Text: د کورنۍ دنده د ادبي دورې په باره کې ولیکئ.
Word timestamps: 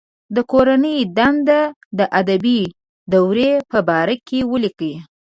د 0.35 0.37
کورنۍ 0.51 0.97
دنده 1.17 1.61
د 1.97 1.99
ادبي 2.19 2.61
دورې 3.11 3.51
په 3.71 3.79
باره 3.89 4.15
کې 4.27 4.39
ولیکئ. 4.51 4.93